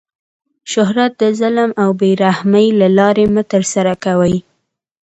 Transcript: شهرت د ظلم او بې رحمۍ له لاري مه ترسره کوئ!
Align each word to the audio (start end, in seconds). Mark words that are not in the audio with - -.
شهرت 0.71 1.11
د 1.21 1.23
ظلم 1.39 1.71
او 1.81 1.89
بې 1.99 2.11
رحمۍ 2.25 2.67
له 2.79 2.87
لاري 2.97 3.25
مه 3.33 3.43
ترسره 3.53 3.93
کوئ! 4.05 4.35